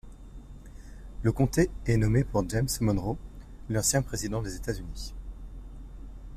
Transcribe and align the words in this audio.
Le 1.21 1.31
comté 1.31 1.69
est 1.85 1.95
nommé 1.95 2.23
pour 2.23 2.49
James 2.49 2.65
Monroe, 2.79 3.17
l'ancien 3.69 4.01
président 4.01 4.41
des 4.41 4.55
États-Unis. 4.55 5.13